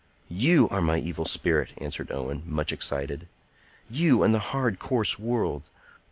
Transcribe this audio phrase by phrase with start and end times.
[0.33, 5.69] "You are my evil spirit," answered Owen, much excited,—"you and the hard, coarse world!